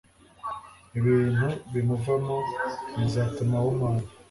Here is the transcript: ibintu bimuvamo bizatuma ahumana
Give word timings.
ibintu 0.97 1.47
bimuvamo 1.73 2.37
bizatuma 2.97 3.53
ahumana 3.61 4.05